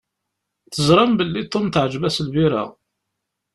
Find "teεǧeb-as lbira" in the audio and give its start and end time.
1.73-2.63